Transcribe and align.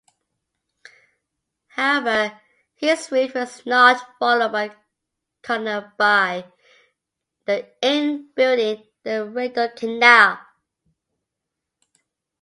However, 1.67 2.41
his 2.73 3.11
route 3.11 3.35
was 3.35 3.63
not 3.67 4.17
followed 4.17 4.51
by 4.51 4.75
Colonel 5.43 5.91
By 5.95 6.45
in 7.83 8.31
building 8.33 8.83
the 9.03 9.25
Rideau 9.29 9.69
Canal. 9.75 10.39